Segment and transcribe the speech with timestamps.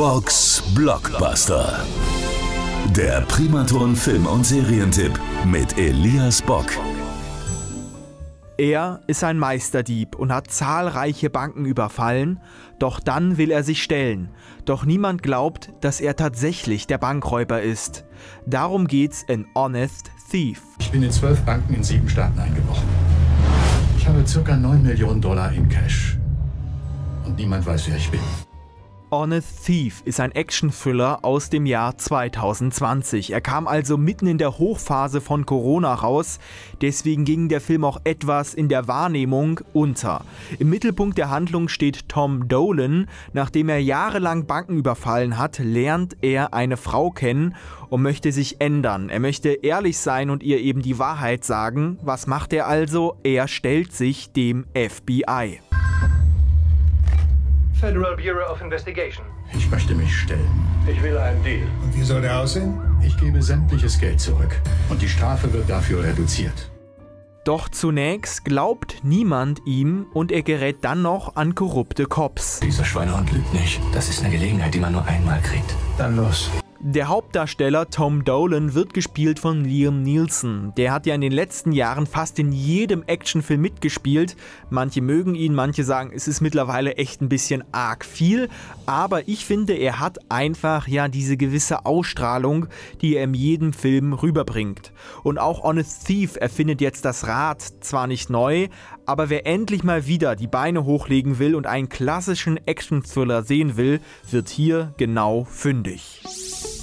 [0.00, 1.84] Box Blockbuster.
[2.96, 5.12] Der Primaton Film- und Serientipp
[5.44, 6.64] mit Elias Bock.
[8.56, 12.40] Er ist ein Meisterdieb und hat zahlreiche Banken überfallen,
[12.78, 14.30] doch dann will er sich stellen.
[14.64, 18.06] Doch niemand glaubt, dass er tatsächlich der Bankräuber ist.
[18.46, 20.62] Darum geht's in Honest Thief.
[20.78, 22.88] Ich bin in zwölf Banken in sieben Staaten eingebrochen.
[23.98, 26.16] Ich habe circa 9 Millionen Dollar in Cash.
[27.26, 28.20] Und niemand weiß, wer ich bin.
[29.12, 33.32] Honest Thief ist ein Action-Thriller aus dem Jahr 2020.
[33.32, 36.38] Er kam also mitten in der Hochphase von Corona raus,
[36.80, 40.24] deswegen ging der Film auch etwas in der Wahrnehmung unter.
[40.60, 43.08] Im Mittelpunkt der Handlung steht Tom Dolan.
[43.32, 47.56] Nachdem er jahrelang Banken überfallen hat, lernt er eine Frau kennen
[47.88, 49.08] und möchte sich ändern.
[49.08, 51.98] Er möchte ehrlich sein und ihr eben die Wahrheit sagen.
[52.02, 53.16] Was macht er also?
[53.24, 55.58] Er stellt sich dem FBI.
[57.80, 59.24] Federal Bureau of Investigation.
[59.54, 60.50] Ich möchte mich stellen.
[60.86, 61.66] Ich will einen Deal.
[61.82, 62.78] Und wie soll der aussehen?
[63.02, 64.60] Ich gebe sämtliches Geld zurück.
[64.90, 66.70] Und die Strafe wird dafür reduziert.
[67.44, 72.60] Doch zunächst glaubt niemand ihm und er gerät dann noch an korrupte Cops.
[72.60, 73.80] Dieser Schweinehund lügt nicht.
[73.94, 75.74] Das ist eine Gelegenheit, die man nur einmal kriegt.
[75.96, 76.50] Dann los.
[76.82, 80.72] Der Hauptdarsteller Tom Dolan wird gespielt von Liam Nielsen.
[80.78, 84.34] Der hat ja in den letzten Jahren fast in jedem Actionfilm mitgespielt.
[84.70, 88.48] Manche mögen ihn, manche sagen, es ist mittlerweile echt ein bisschen arg viel.
[88.86, 92.66] Aber ich finde, er hat einfach ja diese gewisse Ausstrahlung,
[93.02, 94.94] die er in jedem Film rüberbringt.
[95.22, 98.68] Und auch Honest Thief erfindet jetzt das Rad zwar nicht neu,
[99.04, 104.00] aber wer endlich mal wieder die Beine hochlegen will und einen klassischen Action-Thriller sehen will,
[104.30, 106.22] wird hier genau fündig.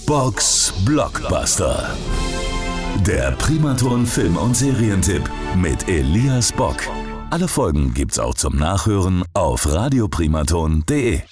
[0.07, 1.93] Box Blockbuster.
[3.05, 6.77] Der Primaton Film- und Serientipp mit Elias Bock.
[7.29, 11.23] Alle Folgen gibt's auch zum Nachhören auf radioprimaton.de.